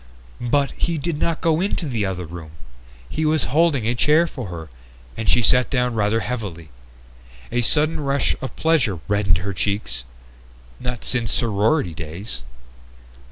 But 0.49 0.71
he 0.71 0.97
did 0.97 1.19
not 1.19 1.41
go 1.41 1.61
into 1.61 1.85
the 1.87 2.07
other 2.07 2.25
room! 2.25 2.53
He 3.07 3.23
was 3.23 3.43
holding 3.53 3.85
a 3.87 3.93
chair 3.93 4.25
for 4.25 4.47
her, 4.47 4.71
and 5.15 5.29
she 5.29 5.43
sat 5.43 5.69
down 5.69 5.93
rather 5.93 6.21
heavily. 6.21 6.69
A 7.51 7.61
sudden 7.61 7.99
rush 7.99 8.35
of 8.41 8.55
pleasure 8.55 8.99
reddened 9.07 9.37
her 9.37 9.53
cheeks. 9.53 10.03
_Not 10.81 11.03
since 11.03 11.31
sorority 11.31 11.93
days 11.93 12.41